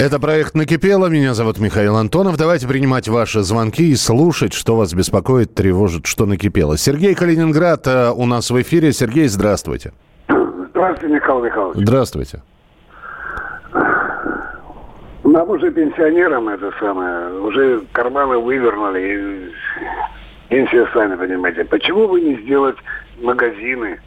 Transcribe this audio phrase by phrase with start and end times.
[0.00, 1.08] Это проект «Накипело».
[1.08, 2.38] Меня зовут Михаил Антонов.
[2.38, 6.78] Давайте принимать ваши звонки и слушать, что вас беспокоит, тревожит, что накипело.
[6.78, 8.92] Сергей Калининград э, у нас в эфире.
[8.92, 9.92] Сергей, здравствуйте.
[10.70, 11.86] Здравствуйте, Михаил Михайлович.
[11.86, 12.42] Здравствуйте.
[15.22, 19.52] Нам уже пенсионерам это самое, уже карманы вывернули, и
[20.48, 21.66] пенсия сами понимаете.
[21.66, 22.76] Почему бы не сделать
[23.20, 24.00] магазины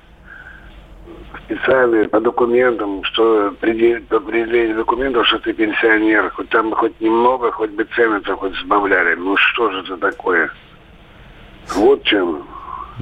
[1.46, 7.52] специальные по документам, что при по определению документов, что ты пенсионер, хоть там хоть немного,
[7.52, 9.16] хоть бы цены-то хоть сбавляли.
[9.16, 10.52] Ну что же это такое?
[11.76, 12.46] Вот чем.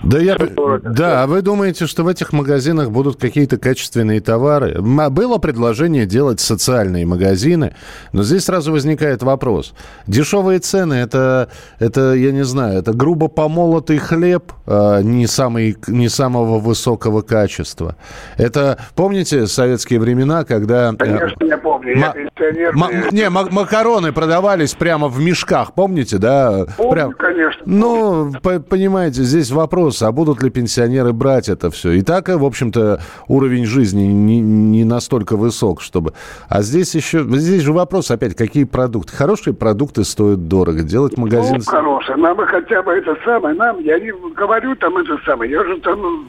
[0.04, 0.38] Да, я,
[0.84, 4.76] да, а вы думаете, что в этих магазинах будут какие-то качественные товары?
[4.78, 7.76] А Было предложение делать социальные магазины,
[8.14, 9.74] но здесь сразу возникает вопрос.
[10.08, 16.10] Дешевые цены это, это я не знаю, это грубо помолотый хлеб а, не, самый, не
[16.10, 17.96] самого высокого качества.
[18.38, 20.94] Это, помните, советские времена, когда...
[20.94, 23.10] э, Конечно, я помню, я ма- пенсионер.
[23.12, 26.66] и- не, ма- макароны продавались прямо в мешках, помните, да?
[26.78, 27.62] Помню, Прям- конечно.
[27.66, 31.92] ну, по- понимаете, здесь вопрос, а будут ли пенсионеры брать это все?
[31.92, 36.14] И так, в общем-то, уровень жизни не, не настолько высок, чтобы...
[36.50, 37.24] А здесь еще...
[37.30, 39.16] Здесь же вопрос опять, какие продукты?
[39.16, 40.84] Хорошие продукты стоят дорого.
[40.84, 41.58] Делать магазин...
[41.58, 42.18] Ну, хорошая.
[42.18, 46.02] Нам хотя бы это самое, нам, я не говорю там это самое, я же там,
[46.02, 46.24] ну,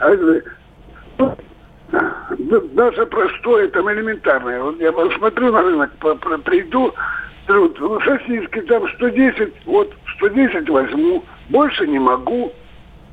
[0.00, 0.40] э, ну,
[1.18, 1.34] да-
[1.90, 4.62] даже простое, там элементарное.
[4.62, 5.90] Вот я посмотрю на рынок,
[6.44, 6.94] приду,
[7.48, 12.52] беру, ну, сосиски там 110, вот 110 возьму, больше не могу,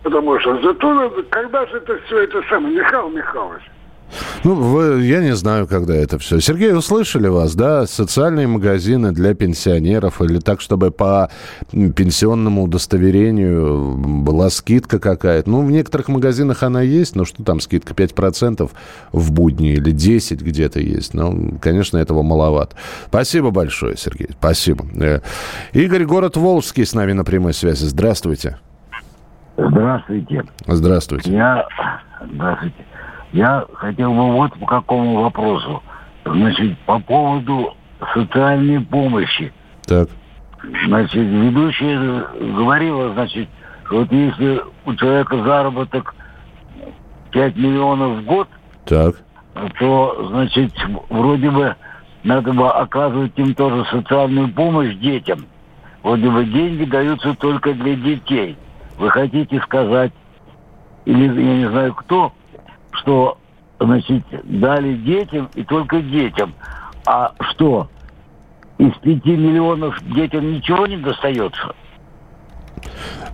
[0.03, 3.63] потому что зато надо- когда же это все это самое, Михаил Михайлович,
[4.43, 6.41] Ну, вы- я не знаю, когда это все.
[6.41, 7.87] Сергей, услышали вас, да?
[7.87, 11.29] Социальные магазины для пенсионеров или так, чтобы по
[11.71, 15.49] пенсионному удостоверению была скидка какая-то.
[15.49, 17.93] Ну, в некоторых магазинах она есть, но что там скидка?
[17.93, 18.71] 5%
[19.13, 21.13] в будни или 10 где-то есть.
[21.13, 22.75] Ну, конечно, этого маловато.
[23.07, 24.29] Спасибо большое, Сергей.
[24.37, 24.85] Спасибо.
[25.01, 25.19] Э,
[25.71, 27.85] Игорь, город Волжский с нами на прямой связи.
[27.85, 28.57] Здравствуйте.
[29.57, 30.43] Здравствуйте.
[30.67, 31.31] Здравствуйте.
[31.31, 31.65] Я,
[32.33, 32.85] здравствуйте.
[33.33, 35.81] Я хотел бы вот по какому вопросу.
[36.23, 37.75] Значит, по поводу
[38.13, 39.51] социальной помощи.
[39.85, 40.07] Так.
[40.85, 43.49] Значит, ведущая говорила, значит,
[43.85, 46.16] что вот если у человека заработок
[47.31, 48.47] 5 миллионов в год,
[48.85, 49.16] Так.
[49.79, 50.71] то, значит,
[51.09, 51.75] вроде бы
[52.23, 55.47] надо бы оказывать им тоже социальную помощь детям.
[56.03, 58.57] Вроде бы деньги даются только для детей.
[58.97, 60.13] Вы хотите сказать,
[61.05, 62.31] или я не знаю кто,
[62.93, 63.37] что,
[63.79, 66.53] значит, дали детям и только детям.
[67.05, 67.89] А что,
[68.77, 71.75] из пяти миллионов детям ничего не достается?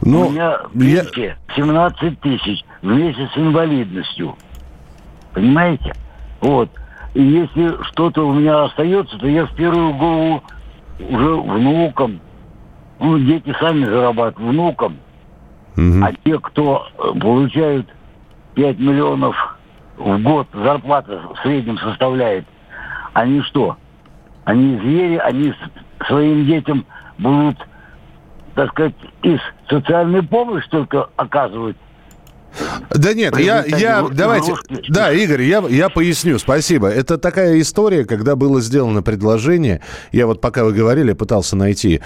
[0.02, 4.36] Ну, У меня я- пенсия 17 тысяч в месяц с инвалидностью.
[5.34, 5.94] Понимаете?
[6.42, 6.70] Вот.
[7.14, 10.44] И если что-то у меня остается, то я в первую голову
[11.00, 12.20] уже внукам.
[13.00, 14.98] Ну, дети сами зарабатывают внукам.
[15.76, 16.04] Мгм.
[16.04, 17.88] А те, кто э, получают
[18.56, 19.36] 5 миллионов
[19.98, 22.46] в год, зарплата в среднем составляет,
[23.14, 23.78] они что?
[24.46, 25.54] Они звери, они
[26.08, 26.86] своим детям
[27.18, 27.58] будут,
[28.56, 29.40] так сказать, из
[29.70, 31.76] социальной помощи только оказывать.
[32.90, 34.56] Да нет, я, я, давайте,
[34.90, 36.88] да, Игорь, я, я поясню, спасибо.
[36.88, 42.02] Это такая история, когда было сделано предложение, я вот пока вы говорили, пытался найти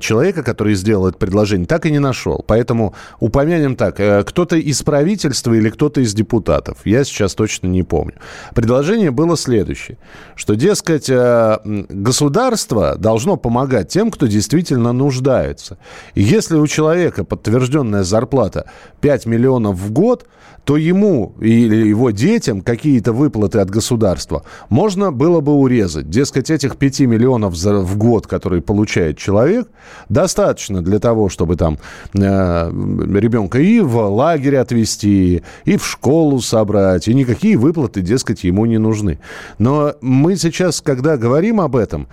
[0.00, 2.42] человека, который сделал это предложение, так и не нашел.
[2.46, 7.82] Поэтому упомянем так, э, кто-то из правительства или кто-то из депутатов, я сейчас точно не
[7.82, 8.14] помню.
[8.54, 9.98] Предложение было следующее,
[10.34, 15.78] что, дескать, э, государство должно помогать тем, кто действительно нуждается.
[16.14, 18.70] И если у человека подтвержденная зарплата
[19.00, 20.26] 5 миллионов в год,
[20.64, 26.08] то ему или его детям какие-то выплаты от государства можно было бы урезать.
[26.08, 29.68] Дескать, этих 5 миллионов в год, которые получает человек,
[30.08, 31.78] достаточно для того, чтобы там
[32.14, 38.64] э, ребенка и в лагерь отвезти, и в школу собрать, и никакие выплаты, дескать, ему
[38.64, 39.18] не нужны.
[39.58, 42.08] Но мы сейчас, когда говорим об этом,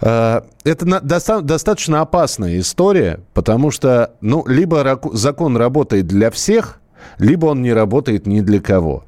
[0.00, 6.80] Это на- доста- достаточно опасная история, потому что, ну, либо закон работает для всех,
[7.18, 9.04] либо он не работает ни для кого.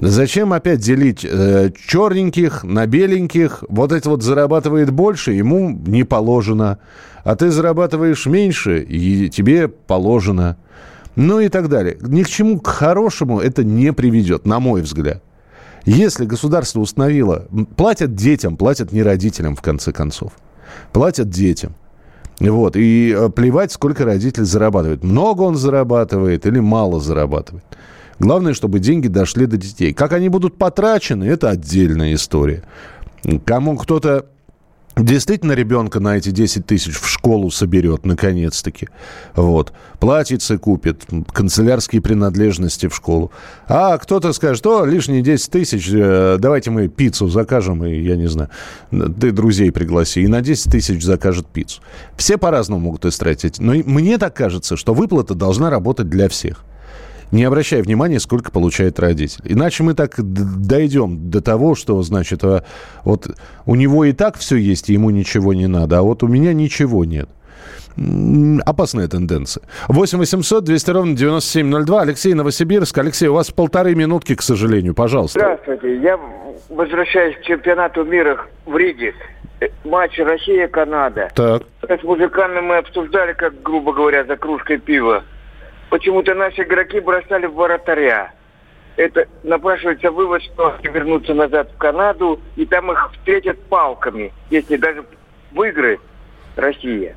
[0.00, 3.64] Зачем опять делить э, черненьких на беленьких?
[3.68, 6.78] Вот это вот зарабатывает больше, ему не положено.
[7.24, 10.56] А ты зарабатываешь меньше, и тебе положено.
[11.16, 11.98] Ну и так далее.
[12.00, 15.20] Ни к чему к хорошему это не приведет, на мой взгляд.
[15.88, 17.46] Если государство установило,
[17.76, 20.32] платят детям, платят не родителям, в конце концов.
[20.92, 21.74] Платят детям.
[22.40, 22.76] Вот.
[22.76, 25.02] И э, плевать, сколько родитель зарабатывает.
[25.02, 27.64] Много он зарабатывает или мало зарабатывает.
[28.18, 29.94] Главное, чтобы деньги дошли до детей.
[29.94, 32.64] Как они будут потрачены, это отдельная история.
[33.46, 34.26] Кому кто-то
[34.98, 38.88] действительно ребенка на эти 10 тысяч в школу соберет, наконец-таки.
[39.34, 39.72] Вот.
[40.00, 43.32] Платьице купит, канцелярские принадлежности в школу.
[43.66, 48.28] А кто-то скажет, что лишние 10 тысяч, э, давайте мы пиццу закажем, и, я не
[48.28, 48.50] знаю,
[48.90, 51.80] ты друзей пригласи, и на 10 тысяч закажет пиццу.
[52.16, 53.58] Все по-разному могут истратить.
[53.58, 56.64] Но мне так кажется, что выплата должна работать для всех
[57.32, 59.40] не обращая внимания, сколько получает родитель.
[59.44, 62.64] Иначе мы так дойдем до того, что, значит, а,
[63.04, 63.26] вот
[63.66, 66.52] у него и так все есть, и ему ничего не надо, а вот у меня
[66.52, 67.28] ничего нет.
[68.64, 69.64] Опасная тенденция.
[69.88, 72.02] 8 800 200 ровно 9702.
[72.02, 72.96] Алексей Новосибирск.
[72.96, 74.94] Алексей, у вас полторы минутки, к сожалению.
[74.94, 75.40] Пожалуйста.
[75.40, 76.00] Здравствуйте.
[76.00, 76.18] Я
[76.68, 79.14] возвращаюсь к чемпионату мира в Риге.
[79.60, 81.30] Э, матч Россия-Канада.
[81.34, 81.62] Так.
[81.82, 85.24] С музыкантами мы обсуждали, как, грубо говоря, за кружкой пива
[85.90, 88.32] почему-то наши игроки бросали в воротаря.
[88.96, 94.76] Это напрашивается вывод, что они вернутся назад в Канаду, и там их встретят палками, если
[94.76, 95.04] даже
[95.52, 96.00] выиграет
[96.56, 97.14] Россия.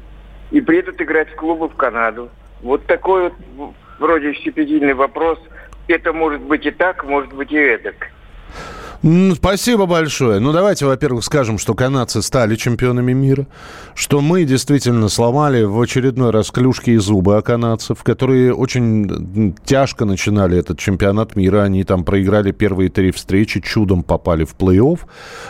[0.51, 2.29] И приедут играть в клубы в Канаду.
[2.62, 5.39] Вот такой вот вроде щепетильный вопрос.
[5.88, 8.09] Это может быть и так, может быть и эдак.
[9.36, 10.39] Спасибо большое.
[10.39, 13.48] Ну, давайте, во-первых, скажем, что канадцы стали чемпионами мира,
[13.95, 20.06] что мы действительно сломали в очередной раз клюшки и зубы о канадцев, которые очень тяжко
[20.06, 21.63] начинали этот чемпионат мира.
[21.63, 25.00] Они там проиграли первые три встречи, чудом попали в плей-офф,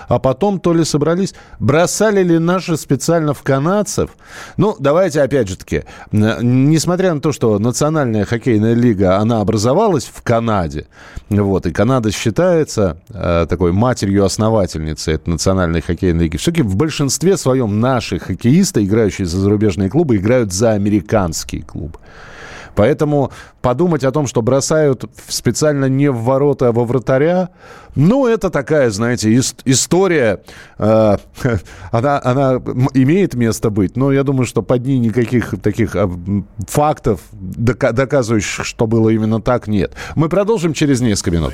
[0.07, 1.33] а потом то ли собрались...
[1.59, 4.11] Бросали ли наши специально в канадцев?
[4.55, 10.21] Ну, давайте опять же таки, несмотря на то, что Национальная хоккейная лига, она образовалась в
[10.21, 10.87] Канаде,
[11.29, 16.37] вот, и Канада считается э, такой матерью-основательницей этой национальной хоккейной лиги.
[16.37, 21.99] Все-таки в большинстве своем наши хоккеисты, играющие за зарубежные клубы, играют за американские клубы.
[22.75, 27.49] Поэтому подумать о том, что бросают специально не в ворота, а во вратаря,
[27.95, 30.41] ну, это такая, знаете, история,
[30.77, 31.17] э,
[31.91, 32.61] она, она
[32.93, 35.95] имеет место быть, но я думаю, что под ней никаких таких
[36.67, 39.93] фактов, доказывающих, что было именно так, нет.
[40.15, 41.53] Мы продолжим через несколько минут.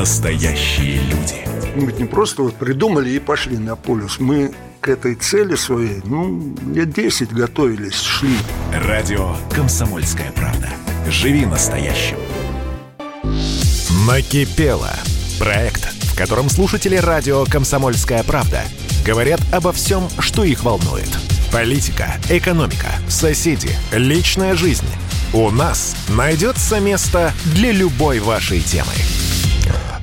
[0.00, 1.46] настоящие люди.
[1.74, 4.20] Мы ведь не просто вот придумали и пошли на полюс.
[4.20, 8.36] Мы к этой цели своей, ну, лет 10 готовились, шли.
[8.72, 10.68] Радио «Комсомольская правда».
[11.08, 12.18] Живи настоящим.
[14.06, 14.92] Накипело.
[15.38, 18.64] Проект, в котором слушатели радио «Комсомольская правда»
[19.04, 21.08] говорят обо всем, что их волнует–
[21.52, 24.84] Политика, экономика, соседи, личная жизнь.
[25.32, 28.92] У нас найдется место для любой вашей темы.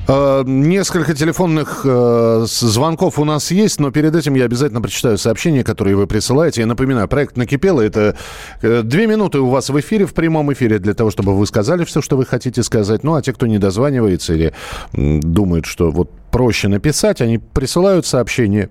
[0.06, 5.64] Uh, несколько телефонных uh, звонков у нас есть, но перед этим я обязательно прочитаю сообщения,
[5.64, 6.60] которые вы присылаете.
[6.60, 8.18] Я напоминаю, проект «Накипело»— это
[8.62, 11.86] uh, две минуты у вас в эфире, в прямом эфире, для того, чтобы вы сказали
[11.86, 13.06] все, что вы хотите сказать.
[13.06, 14.54] Ну, а те, кто не дозванивается или
[14.92, 18.70] думает, что вот проще написать, они присылают сообщение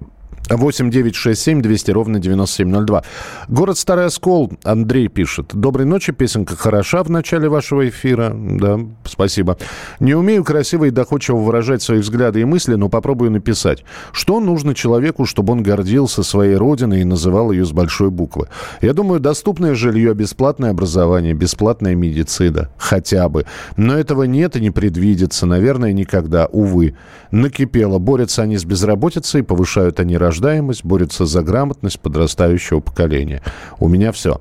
[0.57, 3.05] 8 9 6 7 200 ровно 9702.
[3.49, 4.53] Город Старый Оскол.
[4.65, 5.51] Андрей пишет.
[5.53, 6.13] Доброй ночи.
[6.13, 8.33] Песенка хороша в начале вашего эфира.
[8.35, 9.57] Да, спасибо.
[10.01, 13.85] Не умею красиво и доходчиво выражать свои взгляды и мысли, но попробую написать.
[14.13, 18.49] Что нужно человеку, чтобы он гордился своей родиной и называл ее с большой буквы?
[18.81, 22.69] Я думаю, доступное жилье, бесплатное образование, бесплатная медицина.
[22.77, 23.47] Хотя бы.
[23.77, 25.47] Но этого нет и не предвидится.
[25.47, 26.47] Наверное, никогда.
[26.47, 26.95] Увы.
[27.31, 27.99] Накипело.
[27.99, 33.43] Борются они с безработицей, повышают они рождаемость рождаемость, борется за грамотность подрастающего поколения.
[33.79, 34.41] У меня все.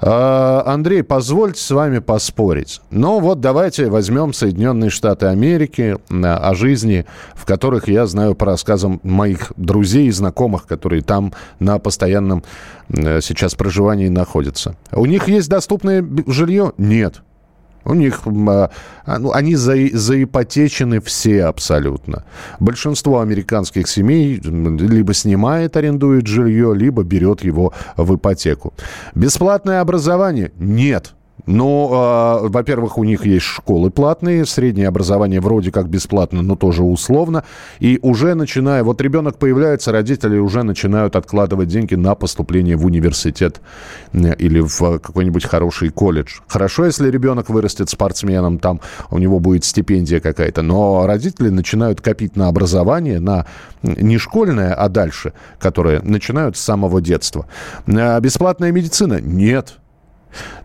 [0.00, 2.80] А, Андрей, позвольте с вами поспорить.
[2.90, 7.04] Ну вот давайте возьмем Соединенные Штаты Америки о жизни,
[7.34, 12.42] в которых я знаю по рассказам моих друзей и знакомых, которые там на постоянном
[12.88, 14.76] сейчас проживании находятся.
[14.90, 16.72] У них есть доступное жилье?
[16.78, 17.22] Нет.
[17.84, 18.70] У них, а,
[19.18, 22.24] ну, они за, заипотечены все абсолютно.
[22.60, 28.72] Большинство американских семей либо снимает, арендует жилье, либо берет его в ипотеку.
[29.14, 30.52] Бесплатное образование?
[30.58, 31.14] Нет.
[31.46, 36.82] Ну, э, во-первых, у них есть школы платные, среднее образование вроде как бесплатно, но тоже
[36.82, 37.44] условно.
[37.80, 43.60] И уже начиная, вот ребенок появляется, родители уже начинают откладывать деньги на поступление в университет
[44.12, 46.40] или в какой-нибудь хороший колледж.
[46.46, 48.80] Хорошо, если ребенок вырастет спортсменом, там
[49.10, 53.46] у него будет стипендия какая-то, но родители начинают копить на образование, на
[53.82, 57.46] не школьное, а дальше, которое начинают с самого детства.
[57.86, 59.20] Э, бесплатная медицина?
[59.20, 59.78] Нет.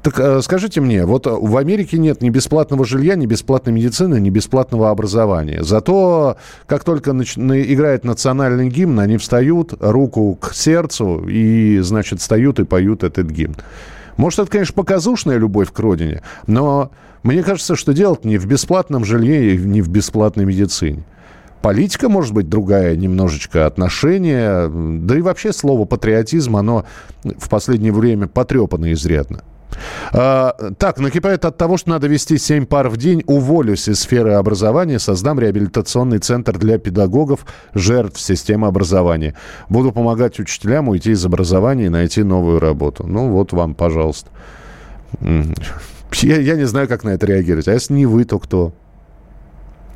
[0.01, 4.29] Так э, скажите мне, вот в Америке нет ни бесплатного жилья, ни бесплатной медицины, ни
[4.29, 5.63] бесплатного образования.
[5.63, 7.37] Зато как только нач...
[7.37, 13.55] играет национальный гимн, они встают, руку к сердцу и, значит, встают и поют этот гимн.
[14.17, 16.91] Может, это, конечно, показушная любовь к родине, но
[17.23, 21.03] мне кажется, что дело не в бесплатном жилье и не в бесплатной медицине.
[21.61, 24.69] Политика, может быть, другая немножечко отношение,
[25.01, 26.85] да и вообще слово патриотизм, оно
[27.23, 29.43] в последнее время потрепано изрядно.
[30.13, 33.23] А, так, накипает от того, что надо вести 7 пар в день.
[33.27, 39.35] Уволюсь из сферы образования, создам реабилитационный центр для педагогов, жертв системы образования.
[39.69, 43.05] Буду помогать учителям уйти из образования и найти новую работу.
[43.05, 44.29] Ну, вот вам, пожалуйста.
[45.21, 47.67] Я, я не знаю, как на это реагировать.
[47.67, 48.73] А если не вы, то кто?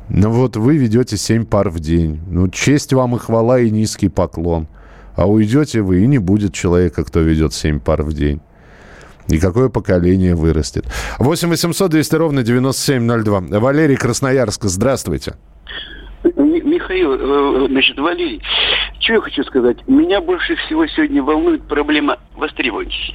[0.08, 2.20] Ну вот вы ведете 7 пар в день.
[2.26, 4.68] Ну, честь вам и хвала, и низкий поклон.
[5.14, 8.40] А уйдете вы, и не будет человека, кто ведет 7 пар в день.
[9.28, 10.84] И какое поколение вырастет.
[11.18, 13.60] 8 800 200 ровно 9702.
[13.60, 15.34] Валерий Красноярск, здравствуйте.
[16.24, 18.40] Михаил, э, значит, Валерий,
[19.00, 19.76] что я хочу сказать?
[19.88, 23.14] Меня больше всего сегодня волнует проблема востребованности.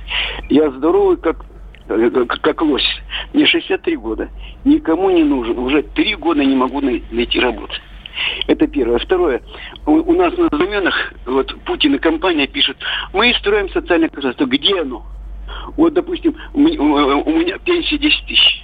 [0.49, 1.45] Я здоровый, как
[1.87, 2.87] э, как лось.
[3.33, 4.29] Мне 63 года.
[4.65, 5.57] Никому не нужен.
[5.57, 7.73] Уже три года не могу найти работу.
[8.47, 8.99] Это первое.
[8.99, 9.41] Второе.
[9.85, 12.77] У нас на знаменах, вот Путин и компания пишут,
[13.13, 14.45] мы строим социальное государство.
[14.45, 15.05] Где оно?
[15.75, 18.63] Вот, допустим, у меня, пенсия 10 тысяч.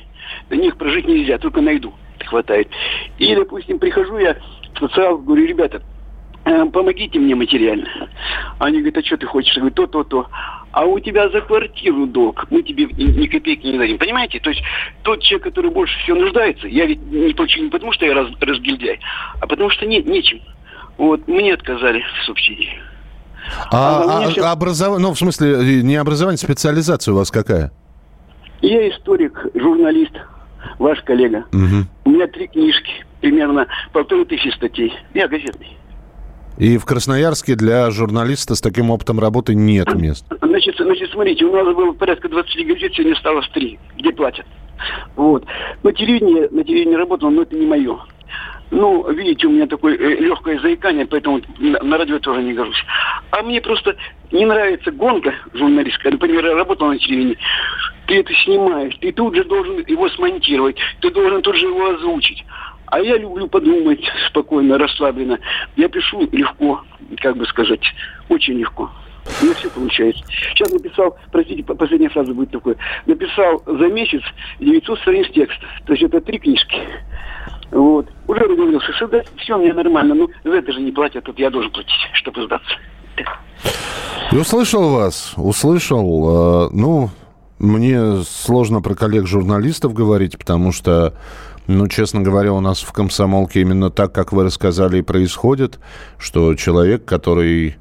[0.49, 1.93] На них прожить нельзя, только найду.
[2.25, 2.69] Хватает.
[3.17, 4.37] И, допустим, прихожу я
[4.75, 5.81] в социал, говорю, ребята,
[6.45, 7.87] э, помогите мне материально.
[8.59, 9.53] Они говорят, а что ты хочешь?
[9.55, 10.27] Я говорю, то, то, то.
[10.71, 13.97] А у тебя за квартиру долг, мы тебе ни копейки не дадим.
[13.97, 14.39] Понимаете?
[14.39, 14.63] То есть
[15.03, 18.27] тот человек, который больше всего нуждается, я ведь не получу не потому, что я раз,
[18.39, 18.99] разгильдяй,
[19.39, 20.39] а потому что нет, нечем.
[20.97, 22.79] Вот, мне отказали в субсидии.
[23.71, 24.43] А, а, а все...
[24.43, 27.71] образование, ну, в смысле, не образование, специализация у вас какая?
[28.61, 30.13] Я историк, журналист,
[30.79, 31.45] ваш коллега.
[31.51, 31.85] Угу.
[32.05, 34.93] У меня три книжки, примерно полторы тысячи статей.
[35.13, 35.77] Я газетный.
[36.57, 40.25] И в Красноярске для журналиста с таким опытом работы нет мест?
[40.41, 44.45] Значит, значит смотрите, у нас было порядка 20 газет, сегодня осталось три, где платят.
[45.15, 45.45] Вот.
[45.81, 47.97] На телевидении, на телевидении работал, но это не мое.
[48.73, 52.83] Ну, видите, у меня такое э, легкое заикание, поэтому на, радио тоже не гожусь.
[53.29, 53.95] А мне просто
[54.31, 56.11] не нравится гонка журналистская.
[56.11, 57.37] Например, я работал на телевидении.
[58.07, 62.43] Ты это снимаешь, ты тут же должен его смонтировать, ты должен тут же его озвучить.
[62.87, 65.37] А я люблю подумать спокойно, расслабленно.
[65.75, 66.83] Я пишу легко,
[67.17, 67.83] как бы сказать,
[68.27, 68.89] очень легко.
[69.39, 70.23] У меня все получается.
[70.49, 72.75] Сейчас написал, простите, последняя фраза будет такой.
[73.05, 74.21] Написал за месяц
[74.59, 75.65] 900 страниц текста.
[75.85, 76.81] То есть это три книжки.
[77.73, 78.07] Вот.
[78.27, 80.13] Уже договорился, что да, все меня нормально.
[80.13, 82.75] Ну, за это же не платят, тут я должен платить, чтобы сдаться.
[84.31, 86.67] И услышал вас, услышал.
[86.67, 87.09] Э, ну,
[87.57, 91.15] мне сложно про коллег-журналистов говорить, потому что,
[91.65, 95.79] ну, честно говоря, у нас в комсомолке именно так, как вы рассказали, и происходит,
[96.19, 97.77] что человек, который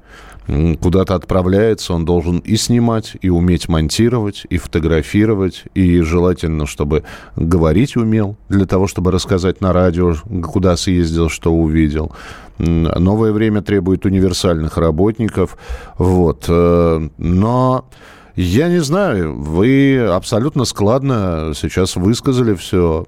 [0.46, 7.04] куда-то отправляется, он должен и снимать, и уметь монтировать, и фотографировать, и желательно, чтобы
[7.36, 12.12] говорить умел, для того, чтобы рассказать на радио, куда съездил, что увидел.
[12.58, 15.56] Новое время требует универсальных работников.
[15.96, 16.44] Вот.
[16.48, 17.88] Э, но
[18.36, 23.06] я не знаю, вы абсолютно складно сейчас высказали все.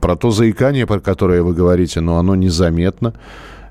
[0.00, 3.14] Про то заикание, про которое вы говорите, но оно незаметно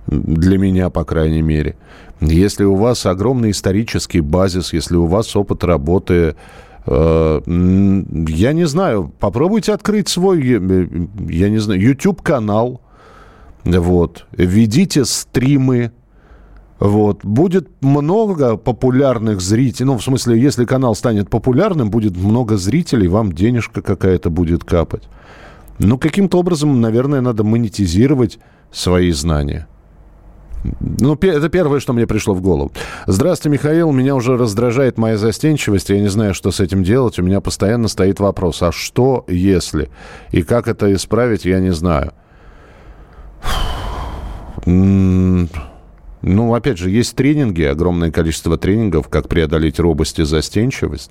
[0.07, 1.75] для меня, по крайней мере.
[2.19, 6.35] Если у вас огромный исторический базис, если у вас опыт работы,
[6.85, 10.87] э, я не знаю, попробуйте открыть свой, э,
[11.29, 12.81] я не знаю, YouTube-канал,
[13.63, 15.91] вот, ведите стримы,
[16.81, 17.23] вот.
[17.23, 19.85] Будет много популярных зрителей.
[19.85, 25.03] Ну, в смысле, если канал станет популярным, будет много зрителей, вам денежка какая-то будет капать.
[25.77, 28.39] Ну, каким-то образом, наверное, надо монетизировать
[28.71, 29.67] свои знания.
[30.79, 32.71] Ну, это первое, что мне пришло в голову.
[33.07, 33.91] Здравствуйте, Михаил.
[33.91, 35.89] Меня уже раздражает моя застенчивость.
[35.89, 37.17] Я не знаю, что с этим делать.
[37.19, 39.89] У меня постоянно стоит вопрос, а что если?
[40.31, 42.13] И как это исправить, я не знаю.
[44.65, 45.49] М,
[46.23, 51.09] Ну, опять же, есть тренинги, огромное количество тренингов, как преодолеть робость и застенчивость.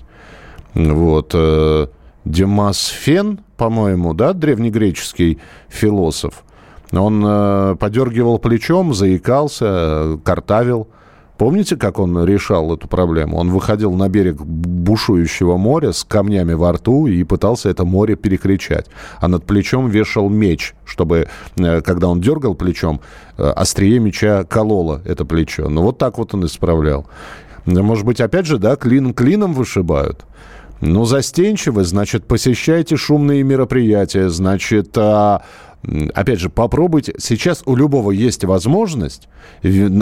[0.75, 1.33] Вот.
[1.35, 1.89] э,
[2.25, 5.39] Демосфен, по-моему, да, древнегреческий
[5.69, 6.45] философ,
[6.93, 10.89] он э, подергивал плечом, заикался, картавил.
[11.39, 13.39] Помните, как он решал эту проблему?
[13.39, 18.89] Он выходил на берег бушующего моря с камнями во рту и пытался это море перекричать.
[19.21, 23.01] А над плечом вешал меч, чтобы, э, когда он дергал плечом,
[23.39, 25.69] э, острие меча кололо это плечо.
[25.71, 27.07] Ну, вот так вот он исправлял.
[27.65, 30.27] Может быть, опять же, да, клин клином вышибают?
[30.81, 35.43] Ну, застенчивы, значит, посещайте шумные мероприятия, значит, а,
[36.15, 37.15] опять же, попробуйте.
[37.19, 39.29] Сейчас у любого есть возможность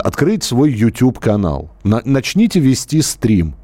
[0.02, 1.70] открыть свой YouTube-канал.
[1.84, 3.54] На- начните вести стрим.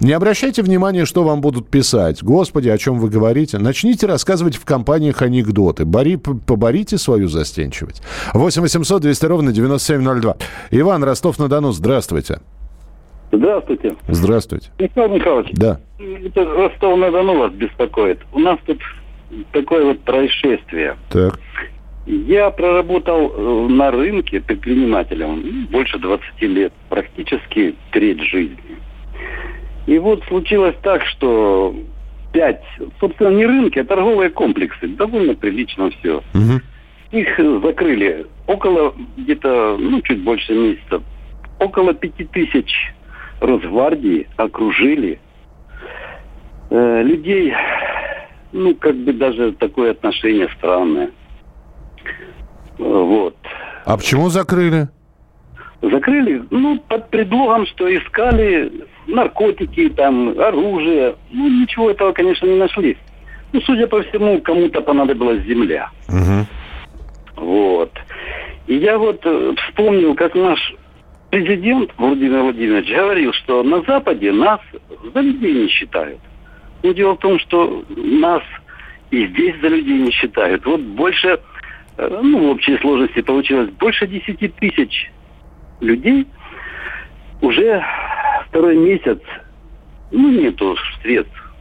[0.00, 2.20] Не обращайте внимания, что вам будут писать.
[2.22, 3.58] Господи, о чем вы говорите.
[3.58, 5.84] Начните рассказывать в компаниях анекдоты.
[5.84, 8.02] Бори, поборите свою застенчивость.
[8.34, 10.36] 8 800 200 ровно 9702.
[10.72, 12.40] Иван, Ростов-на-Дону, здравствуйте.
[13.30, 13.96] Здравствуйте.
[14.08, 14.70] Здравствуйте.
[14.78, 15.80] Михаил Михайлович, Да.
[15.98, 18.18] это Ростов-на-Дону вас беспокоит.
[18.32, 18.78] У нас тут
[19.52, 20.96] такое вот происшествие.
[21.10, 21.38] Так.
[22.06, 28.58] Я проработал э, на рынке предпринимателем больше 20 лет, практически треть жизни.
[29.86, 31.74] И вот случилось так, что
[32.32, 32.62] пять,
[33.00, 36.22] собственно, не рынки, а торговые комплексы, довольно прилично все.
[37.12, 41.02] Их э, закрыли около где-то, ну, чуть больше месяца.
[41.58, 42.92] Около пяти тысяч
[43.40, 45.20] Росгвардии окружили
[46.70, 47.54] э, людей,
[48.54, 51.10] ну, как бы даже такое отношение странное.
[52.78, 53.36] Вот.
[53.84, 54.88] А почему закрыли?
[55.82, 58.72] Закрыли, ну, под предлогом, что искали
[59.06, 61.16] наркотики, там, оружие.
[61.30, 62.96] Ну, ничего этого, конечно, не нашли.
[63.52, 65.90] Ну, судя по всему, кому-то понадобилась земля.
[67.36, 67.92] Вот.
[68.66, 70.74] И я вот э, вспомнил, как наш
[71.30, 74.60] президент Владимир Владимирович говорил, что на Западе нас
[75.12, 76.20] за людей не считают.
[76.84, 78.42] Но дело в том, что нас
[79.10, 80.66] и здесь за людей не считают.
[80.66, 81.40] Вот больше,
[81.96, 85.10] э, ну, в общей сложности получилось больше 10 тысяч
[85.80, 86.26] людей
[87.40, 87.82] уже
[88.48, 89.18] второй месяц,
[90.10, 91.54] ну, нету средств.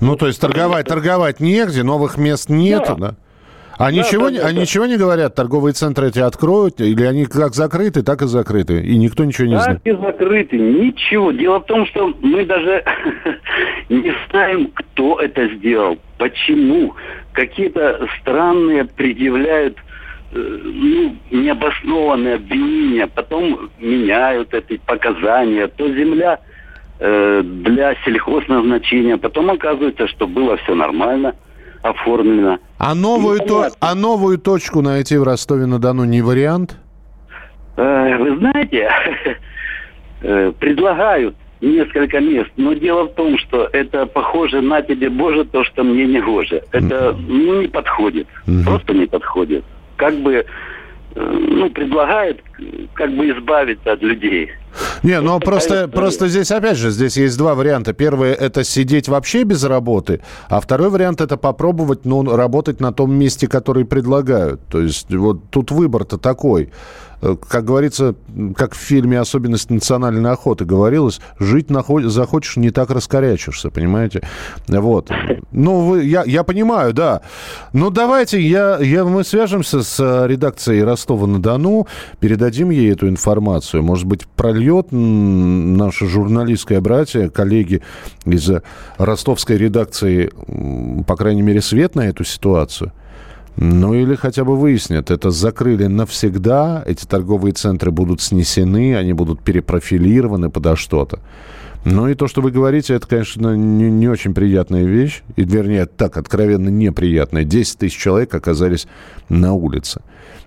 [0.00, 3.14] Ну, то есть торговать, торговать негде, новых мест нету, да?
[3.80, 4.60] А, Да, ничего, да, не- да, а да.
[4.60, 8.94] ничего не говорят, торговые центры эти откроют, или они как закрыты, так и закрыты, и
[8.98, 9.82] никто ничего не знает.
[9.82, 11.32] Так и закрыты, ничего.
[11.32, 12.84] Дело в том, что мы даже
[13.88, 16.94] не знаем, кто это сделал, почему.
[17.32, 19.78] Какие-то странные предъявляют
[20.34, 25.68] э, ну, необоснованные обвинения, потом меняют эти показания.
[25.68, 26.38] То земля
[26.98, 31.34] э, для сельхозназначения, потом оказывается, что было все нормально
[31.80, 32.58] оформлено.
[32.80, 36.76] А новую, Ну, то- а новую точку найти в Ростове-на-Дону не вариант?
[37.76, 38.88] Э, Вы знаете,
[40.22, 45.62] э, предлагают несколько мест, но дело в том, что это похоже на тебе, Боже, то,
[45.64, 46.62] что мне не гоже.
[46.72, 48.26] Это ну, не подходит,
[48.64, 49.62] просто не подходит.
[49.96, 50.42] Как бы, э,
[51.14, 52.42] ну, предлагают
[52.94, 54.52] как бы избавиться от людей.
[55.02, 57.92] Не, ну такая просто, просто здесь, опять же, здесь есть два варианта.
[57.92, 63.12] Первый– это сидеть вообще без работы, а второй вариант– это попробовать, ну, работать на том
[63.12, 64.60] месте, который предлагают.
[64.68, 66.70] То есть вот тут выбор-то такой.
[67.22, 68.14] Э, Как говорится,
[68.56, 71.66] как в фильме «Особенность национальной охоты» говорилось, жить
[72.04, 74.22] захочешь, не так раскорячишься, понимаете?
[74.68, 75.10] Вот.
[75.52, 77.22] Ну, вы, я, я понимаю, да.
[77.72, 81.86] Ну, давайте, я, я, мы свяжемся с э, редакцией Ростова-на-Дону,
[82.20, 83.82] передадим ей эту информацию.
[83.82, 87.82] Может быть, прольет наше журналистское братья, коллеги
[88.24, 88.62] из э,
[88.98, 90.30] ростовской редакции,
[91.06, 92.92] по крайней мере, свет на эту ситуацию.
[93.60, 99.42] Ну или хотя бы выяснят, это закрыли навсегда, эти торговые центры будут снесены, они будут
[99.42, 101.20] перепрофилированы подо что-то.
[101.84, 105.22] Ну и то, что вы говорите, это, конечно, не, не очень приятная вещь.
[105.36, 107.44] И, вернее, так, откровенно неприятная.
[107.44, 108.86] 10 тысяч человек оказались
[109.28, 110.02] на улице.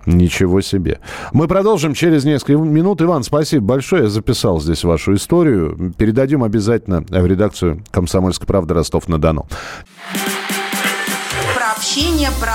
[0.06, 1.00] Ничего себе.
[1.32, 3.00] Мы продолжим через несколько минут.
[3.00, 4.04] Иван, спасибо большое.
[4.04, 5.92] Я записал здесь вашу историю.
[5.96, 9.46] Передадим обязательно в редакцию «Комсомольской правды» Ростов-на-Дону.
[11.56, 12.54] Про общение, про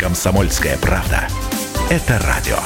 [0.00, 1.28] Комсомольская правда.
[1.90, 2.56] Это радио.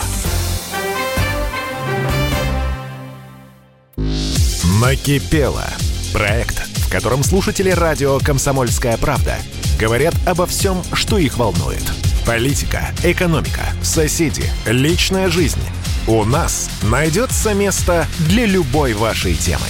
[4.80, 5.66] Накипело.
[6.12, 9.34] Проект, в котором слушатели радио «Комсомольская правда»
[9.80, 11.82] говорят обо всем, что их волнует.
[12.24, 15.58] Политика, экономика, соседи, личная жизнь.
[16.06, 19.66] У нас найдется место для любой вашей темы.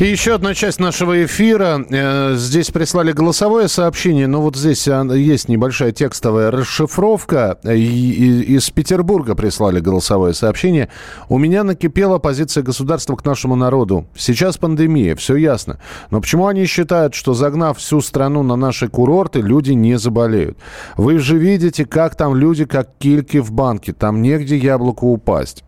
[0.00, 1.84] И еще одна часть нашего эфира.
[1.90, 7.58] Э, здесь прислали голосовое сообщение, но вот здесь а, есть небольшая текстовая расшифровка.
[7.64, 10.88] Из Петербурга прислали голосовое сообщение.
[11.28, 14.06] У меня накипела позиция государства к нашему народу.
[14.16, 15.80] Сейчас пандемия, все ясно.
[16.12, 20.58] Но почему они считают, что загнав всю страну на наши курорты, люди не заболеют?
[20.96, 23.92] Вы же видите, как там люди, как кильки в банке.
[23.94, 25.64] Там негде яблоку упасть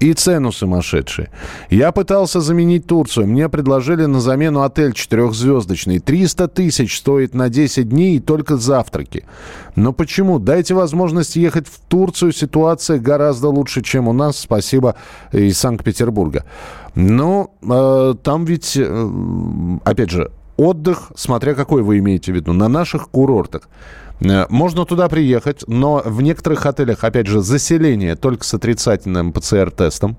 [0.00, 1.30] и цену сумасшедшие.
[1.70, 3.26] Я пытался заменить Турцию.
[3.26, 5.98] Мне предложили на замену отель четырехзвездочный.
[5.98, 9.24] 300 тысяч стоит на 10 дней и только завтраки.
[9.76, 10.38] Но почему?
[10.38, 12.32] Дайте возможность ехать в Турцию.
[12.32, 14.38] Ситуация гораздо лучше, чем у нас.
[14.38, 14.96] Спасибо
[15.32, 16.44] из Санкт-Петербурга.
[16.94, 19.08] Но э, там ведь, э,
[19.84, 23.68] опять же, отдых, смотря какой вы имеете в виду, на наших курортах.
[24.24, 30.16] Э, можно туда приехать, но в некоторых отелях, опять же, заселение только с отрицательным ПЦР-тестом.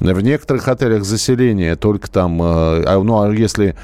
[0.00, 3.76] В некоторых отелях заселение только там, э, а, ну, а если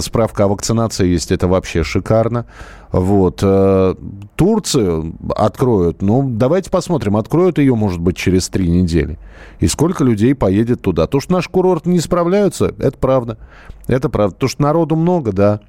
[0.00, 2.46] справка о вакцинации есть, это вообще шикарно.
[2.92, 3.40] Вот.
[3.42, 3.94] Э,
[4.36, 9.18] Турцию откроют, ну, давайте посмотрим, откроют ее, может быть, через три недели.
[9.60, 11.06] И сколько людей поедет туда.
[11.06, 13.38] То, что наш курорт не справляются, это правда.
[13.86, 14.36] Это правда.
[14.36, 15.60] То, что народу много, да.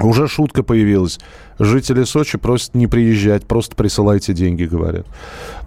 [0.00, 1.20] Уже шутка появилась.
[1.58, 5.06] Жители Сочи просят не приезжать, просто присылайте деньги, говорят.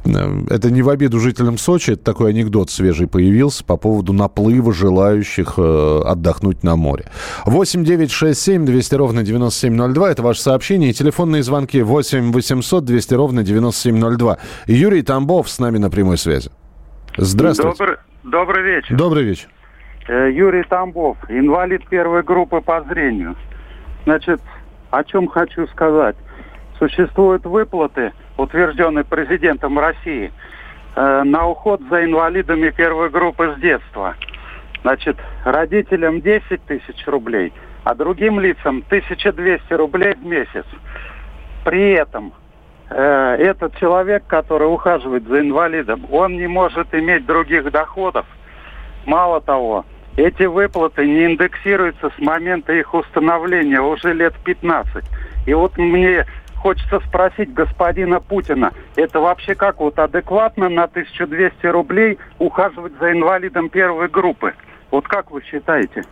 [0.05, 4.73] Э, это не в обиду жителям Сочи, это такой анекдот свежий появился по поводу наплыва
[4.73, 7.05] желающих э, отдохнуть на море.
[7.45, 10.89] 8 9 6 7 200 ровно 9702, это ваше сообщение.
[10.89, 14.37] И телефонные звонки 8 800 200 ровно 9702.
[14.67, 16.51] Юрий Тамбов с нами на прямой связи.
[17.15, 17.77] Здравствуйте.
[17.77, 18.97] Добрый, добрый вечер.
[18.97, 19.47] Добрый вечер.
[20.09, 23.35] Э, Юрий Тамбов, инвалид первой группы по зрению.
[24.07, 24.39] Значит,
[24.89, 26.15] о чем хочу сказать.
[26.79, 30.31] Существуют выплаты, утвержденные президентом России,
[30.95, 34.15] э, на уход за инвалидами первой группы с детства.
[34.81, 37.51] Значит, родителям 10 тысяч рублей,
[37.83, 40.65] а другим лицам 1200 рублей в месяц.
[41.65, 42.31] При этом
[42.89, 48.25] э, этот человек, который ухаживает за инвалидом, он не может иметь других доходов.
[49.05, 49.83] Мало того,
[50.17, 55.05] эти выплаты не индексируются с момента их установления уже лет 15.
[55.45, 56.25] И вот мне
[56.55, 63.69] хочется спросить господина Путина, это вообще как вот адекватно на 1200 рублей ухаживать за инвалидом
[63.69, 64.53] первой группы?
[64.89, 66.03] Вот как вы считаете?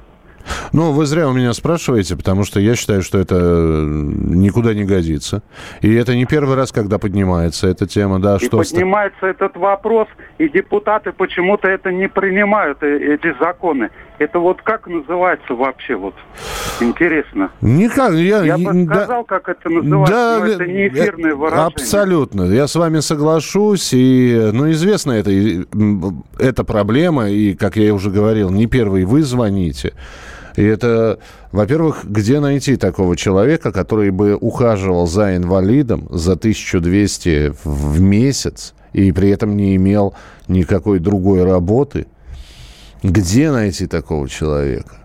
[0.73, 4.83] Ну, вы зря у меня спрашиваете, потому что я считаю, что это э, никуда не
[4.83, 5.43] годится.
[5.81, 8.57] И это не первый раз, когда поднимается эта тема, да, и что...
[8.57, 13.89] поднимается этот вопрос, и депутаты почему-то это не принимают, э, эти законы.
[14.17, 16.15] Это вот как называется вообще, вот,
[16.79, 17.51] интересно.
[17.59, 18.43] Никак, я...
[18.43, 21.67] Я бы сказал, да, как это называется, да, но это не эфирное э, выражение.
[21.67, 25.31] Абсолютно, я с вами соглашусь, и, ну, известно это,
[26.39, 29.93] эта проблема, и, как я уже говорил, не первый вы звоните,
[30.55, 31.19] и это,
[31.51, 39.11] во-первых, где найти такого человека, который бы ухаживал за инвалидом за 1200 в месяц и
[39.11, 40.13] при этом не имел
[40.47, 42.07] никакой другой работы?
[43.03, 44.97] Где найти такого человека?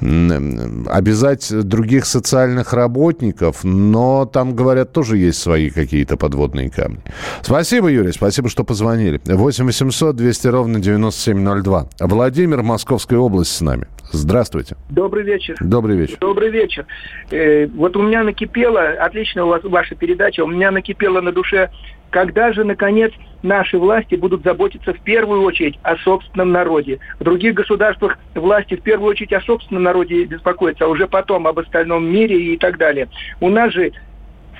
[0.00, 7.00] обязать других социальных работников, но там, говорят, тоже есть свои какие-то подводные камни.
[7.42, 9.20] Спасибо, Юрий, спасибо, что позвонили.
[9.24, 11.88] 8 800 200 ровно 9702.
[12.00, 13.86] Владимир, Московская область с нами.
[14.12, 14.76] Здравствуйте.
[14.88, 15.56] Добрый вечер.
[15.60, 16.16] Добрый вечер.
[16.20, 16.86] Добрый вечер.
[17.30, 21.70] Э, вот у меня накипело, отлично у вас ваша передача, у меня накипело на душе,
[22.10, 26.98] когда же, наконец, наши власти будут заботиться в первую очередь о собственном народе.
[27.18, 31.58] В других государствах власти в первую очередь о собственном народе беспокоятся, а уже потом об
[31.58, 33.08] остальном мире и так далее.
[33.40, 33.92] У нас же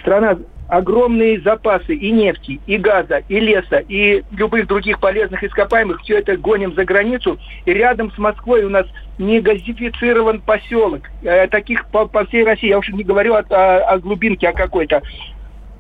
[0.01, 6.19] страна огромные запасы и нефти, и газа, и леса, и любых других полезных ископаемых, все
[6.19, 7.39] это гоним за границу.
[7.65, 8.87] И рядом с Москвой у нас
[9.19, 11.03] не газифицирован поселок.
[11.23, 14.53] Э, таких по, по всей России, я уж не говорю о, о, о глубинке, о
[14.53, 15.03] какой-то.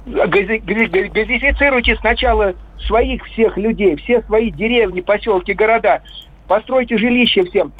[0.06, 2.54] гази- гази- газифицируйте сначала
[2.86, 6.02] своих всех людей, все свои деревни, поселки, города.
[6.46, 7.72] Постройте жилища всем.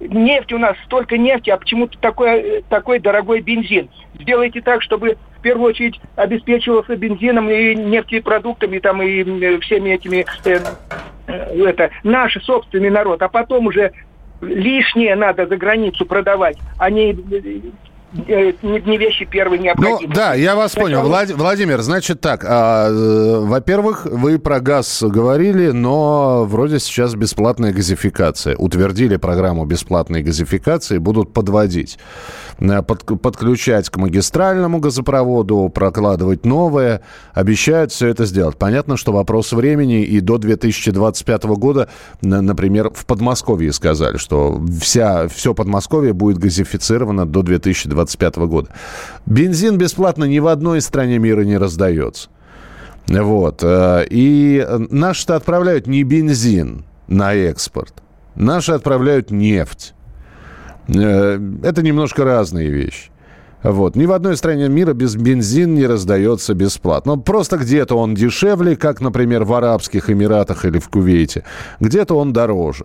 [0.00, 3.88] Нефть у нас, столько нефти, а почему-то такой, э, такой дорогой бензин.
[4.18, 10.26] Сделайте так, чтобы в первую очередь обеспечивался бензином и нефтепродуктами, там, и э, всеми этими,
[10.44, 10.60] э,
[11.26, 13.22] э, это, наш собственный народ.
[13.22, 13.92] А потом уже
[14.40, 17.16] лишнее надо за границу продавать, а не,
[18.12, 20.14] не, не вещи первой Ну, необходимости.
[20.14, 21.00] да, я вас понял.
[21.00, 27.14] Сначала- Влад- Владимир, значит так, а, э, во-первых, вы про газ говорили, но вроде сейчас
[27.14, 28.56] бесплатная газификация.
[28.56, 31.98] Утвердили программу бесплатной газификации, будут подводить.
[32.60, 37.02] Э, под- подключать к магистральному газопроводу, прокладывать новое.
[37.34, 38.56] Обещают все это сделать.
[38.56, 41.88] Понятно, что вопрос времени, и до 2025 года,
[42.22, 47.97] на- например, в Подмосковье сказали, что вся, все Подмосковье будет газифицировано до 2025
[48.46, 48.70] года.
[49.26, 52.28] Бензин бесплатно ни в одной стране мира не раздается.
[53.08, 53.60] Вот.
[53.62, 57.94] э, И наши-то отправляют не бензин на экспорт.
[58.34, 59.94] Наши отправляют нефть.
[60.88, 63.10] Э, Это немножко разные вещи.
[63.62, 63.96] Вот.
[63.96, 67.16] Ни в одной стране мира без бензин не раздается бесплатно.
[67.16, 71.42] Ну, просто где-то он дешевле, как, например, в Арабских Эмиратах или в Кувейте.
[71.80, 72.84] Где-то он дороже.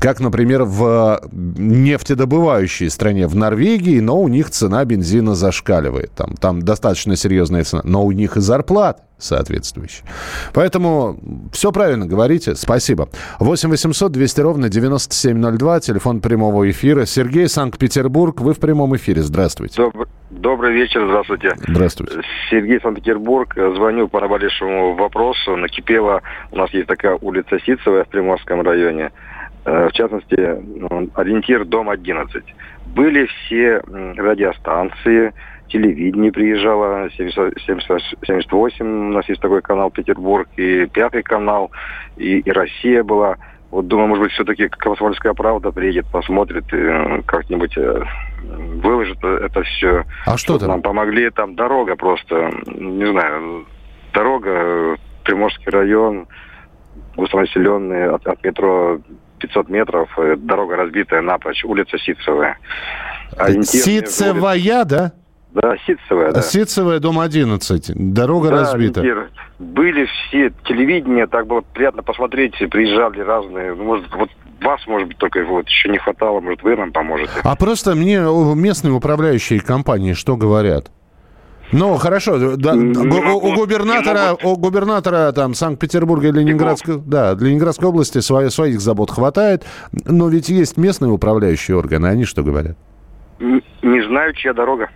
[0.00, 6.10] Как, например, в нефтедобывающей стране, в Норвегии, но у них цена бензина зашкаливает.
[6.12, 7.82] Там, там достаточно серьезная цена.
[7.84, 10.04] Но у них и зарплат соответствующие.
[10.52, 11.18] Поэтому
[11.52, 12.54] все правильно говорите.
[12.54, 13.08] Спасибо.
[13.38, 17.06] 8 800 200 ровно 9702, телефон прямого эфира.
[17.06, 19.22] Сергей, Санкт-Петербург, вы в прямом эфире.
[19.22, 19.80] Здравствуйте.
[19.82, 21.52] Доб- Добрый вечер, здравствуйте.
[21.68, 22.20] Здравствуйте.
[22.50, 23.54] Сергей Санкт-Петербург.
[23.54, 25.56] Звоню по наболевшему вопросу.
[25.56, 26.20] Накипела,
[26.50, 29.12] у нас есть такая улица Ситцевая в Приморском районе.
[29.66, 30.36] Э, В частности,
[31.14, 32.44] ориентир дом 11.
[32.94, 33.80] Были все
[34.16, 35.34] радиостанции,
[35.68, 41.72] телевидение приезжало, 70 70 78, у нас есть такой канал Петербург, и пятый канал,
[42.16, 43.36] и, и Россия была.
[43.72, 48.04] Вот думаю, может быть, все-таки «Комсомольская правда» приедет, посмотрит, и как-нибудь э,
[48.44, 50.04] выложит это все.
[50.26, 50.68] А что там?
[50.68, 53.66] Нам помогли, там дорога просто, не знаю,
[54.14, 56.28] дорога, э, Приморский район,
[57.16, 59.00] густонаселенный, от, от метро
[59.38, 62.58] 500 метров, э, дорога разбитая напрочь, улица Ситцевая.
[63.36, 65.12] Ориентир между улиц- Ситцевая, да?
[65.52, 66.42] Да, Ситцевая, да.
[66.42, 67.90] Ситцевая, дом 11.
[67.94, 69.00] Дорога Да, разбита.
[69.00, 69.30] ориентир.
[69.58, 74.28] Были все, телевидение, так было приятно посмотреть, приезжали разные, ну, может, вот
[74.60, 77.30] вас, может быть, только вот еще не хватало, может, вы нам поможете.
[77.42, 78.18] А просто мне
[78.54, 80.90] местные управляющие компании что говорят?
[81.72, 88.20] Ну, хорошо, да, у, у губернатора, у губернатора там Санкт-Петербурга и Ленинградской, да, Ленинградской области
[88.20, 89.64] свои- своих забот хватает,
[90.04, 92.76] но ведь есть местные управляющие органы, они что говорят?
[93.40, 94.88] Н- Не знаю, чья дорога.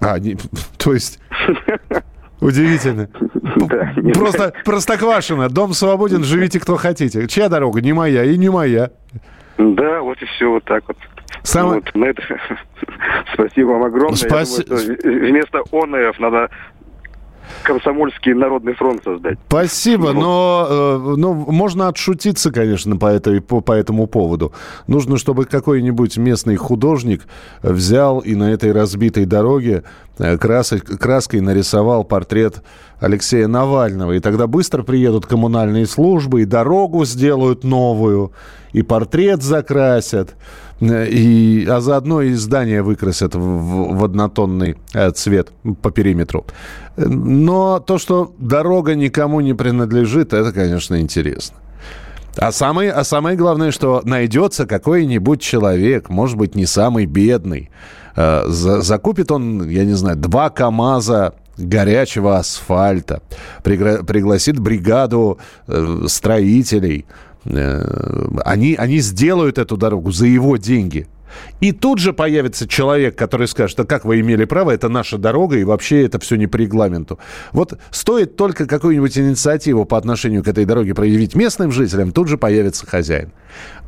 [0.00, 0.36] А, не-
[0.76, 1.20] то есть...
[2.40, 3.08] Удивительно.
[4.14, 5.48] Просто простоквашино.
[5.48, 7.26] Дом свободен, живите кто хотите.
[7.28, 7.80] Чья дорога?
[7.80, 8.90] Не моя и не моя.
[9.56, 10.98] Да, вот и все, вот так вот.
[11.46, 12.22] Самое- Вот, на это...
[13.34, 14.18] Спасибо вам огромное.
[14.18, 14.98] Я Спаси- думаю,
[15.30, 16.48] вместо ОНФ надо
[17.62, 19.38] комсомольский народный фронт создать.
[19.48, 24.52] Спасибо, но э, ну, можно отшутиться, конечно, по, этой, по, по этому поводу.
[24.86, 27.22] Нужно, чтобы какой-нибудь местный художник
[27.62, 29.84] взял и на этой разбитой дороге
[30.18, 32.62] э, красой- краской нарисовал портрет
[33.00, 34.12] Алексея Навального.
[34.12, 38.32] И тогда быстро приедут коммунальные службы, и дорогу сделают новую,
[38.72, 40.34] и портрет закрасят,
[40.80, 45.50] и, а заодно и здание выкрасят в, в- однотонный э, цвет
[45.82, 46.44] по периметру.
[46.96, 51.56] Но то, что дорога никому не принадлежит, это, конечно, интересно.
[52.38, 57.70] А самое, а самое главное, что найдется какой-нибудь человек, может быть, не самый бедный,
[58.14, 63.22] э, за- закупит он, я не знаю, два КАМАЗа горячего асфальта,
[63.62, 67.06] пригласит бригаду э, строителей,
[67.46, 71.06] они, они сделают эту дорогу за его деньги.
[71.60, 75.56] И тут же появится человек, который скажет, а как вы имели право, это наша дорога,
[75.56, 77.18] и вообще это все не по регламенту.
[77.52, 82.38] Вот стоит только какую-нибудь инициативу по отношению к этой дороге проявить местным жителям, тут же
[82.38, 83.32] появится хозяин.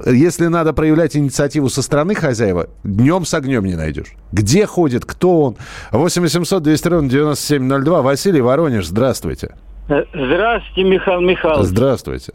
[0.06, 4.14] Если надо проявлять инициативу со стороны хозяева, днем с огнем не найдешь.
[4.32, 5.56] Где ходит, кто он?
[5.92, 8.02] 8 800 200 ровно 9702.
[8.02, 9.54] Василий Воронеж, здравствуйте.
[9.86, 11.66] Здравствуйте, Михаил Михайлович.
[11.68, 12.32] Здравствуйте.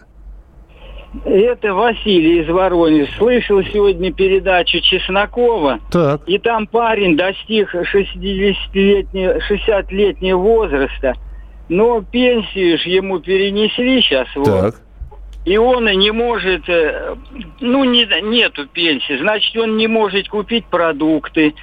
[1.26, 3.12] Это Василий из Воронежа.
[3.17, 5.80] Слышал сегодня передачу Чеснокова.
[5.91, 6.21] Так.
[6.26, 9.91] И там парень достиг 60-летнего 60
[10.34, 11.13] возраста,
[11.69, 14.28] но пенсию ж ему перенесли сейчас.
[14.36, 14.45] Вот.
[14.45, 14.82] Так.
[15.45, 17.15] И он не может, э,
[17.60, 21.54] ну, не, нету пенсии, значит, он не может купить продукты.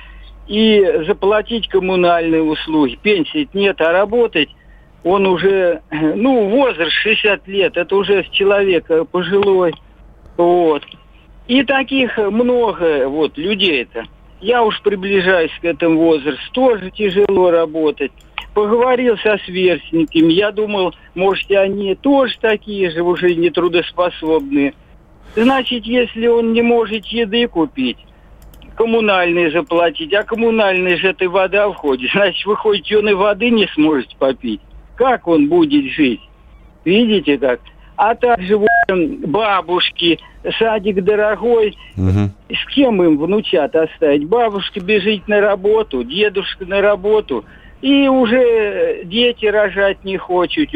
[0.47, 2.99] и заплатить коммунальные услуги.
[3.01, 4.51] Пенсии нет, а работать
[5.03, 9.75] он уже, ну, возраст 60 лет, это уже человек пожилой.
[10.37, 10.83] Вот.
[11.47, 14.05] И таких много вот людей-то.
[14.41, 18.13] Я уж приближаюсь к этому возрасту, тоже тяжело работать.
[18.55, 24.75] Поговорил со сверстниками, я думал, может, они тоже такие же, уже нетрудоспособные.
[25.37, 27.99] Значит, если он не может еды купить,
[28.75, 34.17] коммунальные заплатить, а коммунальные же это вода входит, значит, выходит, он и воды не сможет
[34.17, 34.61] попить.
[35.01, 36.21] Как он будет жить?
[36.85, 37.61] Видите как?
[37.97, 38.69] А также вот,
[39.25, 40.19] бабушки,
[40.59, 42.33] садик дорогой, Мгм.
[42.51, 44.29] с кем им внучат оставить?
[44.29, 47.47] Бабушка бежит на работу, дедушка на работу,
[47.83, 50.71] и уже дети рожать не хочут.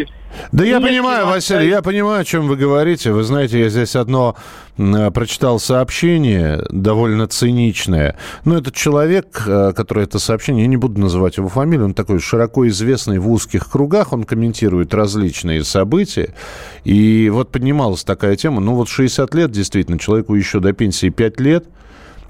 [0.53, 3.12] Да я Нет, понимаю, Василий, я понимаю, о чем вы говорите.
[3.12, 4.37] Вы знаете, я здесь одно
[4.77, 8.17] э, прочитал сообщение, довольно циничное.
[8.45, 12.19] Но этот человек, э, который это сообщение, я не буду называть его фамилию, он такой
[12.19, 16.35] широко известный в узких кругах, он комментирует различные события.
[16.83, 21.40] И вот поднималась такая тема, ну вот 60 лет, действительно, человеку еще до пенсии 5
[21.40, 21.67] лет,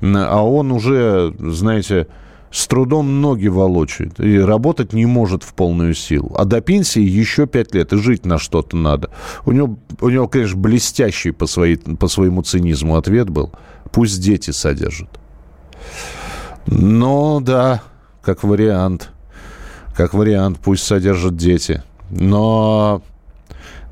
[0.03, 2.07] а он уже, знаете,
[2.55, 6.33] с трудом ноги волочит и работать не может в полную силу.
[6.38, 9.11] А до пенсии еще пять лет, и жить на что-то надо.
[9.45, 13.51] У него, у него конечно, блестящий по, своей, по своему цинизму ответ был.
[13.90, 15.09] Пусть дети содержат.
[16.67, 17.83] Ну, да,
[18.23, 19.11] как вариант.
[19.97, 21.83] Как вариант, пусть содержат дети.
[22.11, 23.03] Но,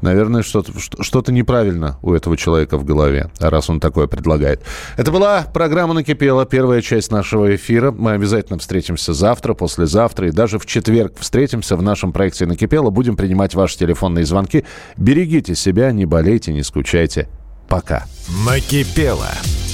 [0.03, 4.63] наверное, что-то что- неправильно у этого человека в голове, раз он такое предлагает.
[4.97, 7.93] Это была программа «Накипела», первая часть нашего эфира.
[7.93, 12.91] Мы обязательно встретимся завтра, послезавтра и даже в четверг встретимся в нашем проекте «Накипела».
[12.91, 14.65] Будем принимать ваши телефонные звонки.
[14.97, 17.29] Берегите себя, не болейте, не скучайте.
[17.69, 18.05] Пока.
[18.45, 19.29] Накипело.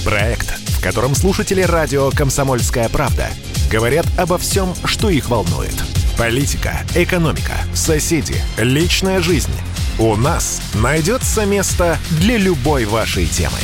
[0.05, 3.27] Проект, в котором слушатели радио «Комсомольская правда»
[3.69, 5.75] говорят обо всем, что их волнует.
[6.19, 9.53] Политика, экономика, соседи, личная жизнь.
[9.97, 13.57] У нас найдется место для любой вашей темы.